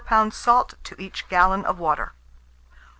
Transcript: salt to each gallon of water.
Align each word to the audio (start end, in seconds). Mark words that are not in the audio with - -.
salt 0.31 0.73
to 0.83 0.99
each 0.99 1.29
gallon 1.29 1.63
of 1.63 1.77
water. 1.77 2.13